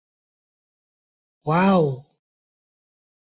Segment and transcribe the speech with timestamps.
[1.45, 1.87] Oahu.